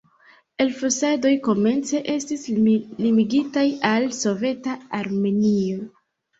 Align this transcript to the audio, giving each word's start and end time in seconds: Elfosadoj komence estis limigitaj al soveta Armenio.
Elfosadoj 0.63 1.33
komence 1.47 2.01
estis 2.15 2.47
limigitaj 2.69 3.67
al 3.93 4.11
soveta 4.25 4.77
Armenio. 5.05 5.89